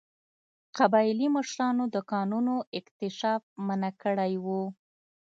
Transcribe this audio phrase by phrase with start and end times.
[0.77, 4.47] قبایلي مشرانو د کانونو اکتشاف منع کړی و.